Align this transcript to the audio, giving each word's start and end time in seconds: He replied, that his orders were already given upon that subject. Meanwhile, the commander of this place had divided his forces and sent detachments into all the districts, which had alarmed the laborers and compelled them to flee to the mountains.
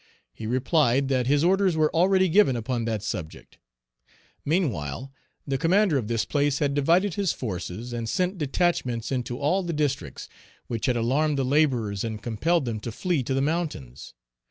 He 0.33 0.47
replied, 0.47 1.09
that 1.09 1.27
his 1.27 1.43
orders 1.43 1.77
were 1.77 1.93
already 1.93 2.27
given 2.27 2.55
upon 2.55 2.85
that 2.85 3.03
subject. 3.03 3.59
Meanwhile, 4.43 5.13
the 5.45 5.59
commander 5.59 5.95
of 5.99 6.07
this 6.07 6.25
place 6.25 6.57
had 6.57 6.73
divided 6.73 7.13
his 7.13 7.33
forces 7.33 7.93
and 7.93 8.09
sent 8.09 8.39
detachments 8.39 9.11
into 9.11 9.37
all 9.37 9.61
the 9.61 9.73
districts, 9.73 10.27
which 10.65 10.87
had 10.87 10.95
alarmed 10.97 11.37
the 11.37 11.45
laborers 11.45 12.03
and 12.03 12.19
compelled 12.23 12.65
them 12.65 12.79
to 12.79 12.91
flee 12.91 13.21
to 13.21 13.35
the 13.35 13.41
mountains. 13.43 14.15